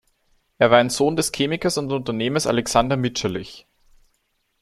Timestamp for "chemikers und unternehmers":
1.31-2.47